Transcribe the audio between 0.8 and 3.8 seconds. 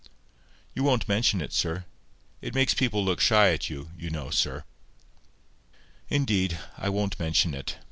won't mention it, sir. It makes people look shy at